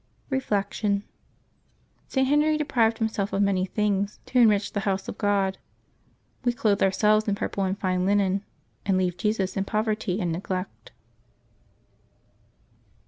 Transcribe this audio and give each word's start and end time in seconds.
Reflection.— 0.31 1.03
St. 2.07 2.27
Henry 2.27 2.57
deprived 2.57 2.97
himself 2.97 3.31
of 3.33 3.43
many 3.43 3.67
things 3.67 4.17
to 4.25 4.39
enrich 4.39 4.73
the 4.73 4.79
house 4.79 5.07
of 5.07 5.19
God. 5.19 5.59
We 6.43 6.53
clothe 6.53 6.81
ourselves 6.81 7.27
in 7.27 7.35
purple 7.35 7.65
and 7.65 7.77
fine 7.79 8.03
linen, 8.07 8.43
and 8.83 8.97
leave 8.97 9.15
Jesus 9.15 9.55
in 9.55 9.63
poverty 9.63 10.19
and 10.19 10.31
neglect. 10.31 10.89